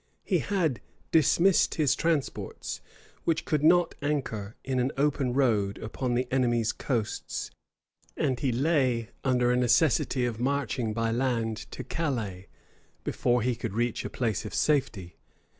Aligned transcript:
He 0.23 0.39
had 0.39 0.81
dismissed 1.11 1.75
his 1.75 1.93
transports, 1.95 2.81
which 3.23 3.45
could 3.45 3.63
not 3.63 3.93
anchor 4.01 4.55
in 4.63 4.79
an 4.79 4.91
open 4.97 5.31
road 5.31 5.77
upon 5.77 6.15
the 6.15 6.27
enemy's 6.33 6.71
coasts; 6.71 7.51
and 8.17 8.39
he 8.39 8.51
lay 8.51 9.11
under 9.23 9.51
a 9.51 9.55
necessity 9.55 10.25
of 10.25 10.39
marching 10.39 10.91
by 10.91 11.11
land 11.11 11.55
to 11.69 11.83
Calais, 11.83 12.47
before 13.03 13.43
he 13.43 13.53
could 13.53 13.73
reach 13.75 14.03
a 14.03 14.09
place 14.09 14.43
of 14.43 14.55
safety. 14.55 15.17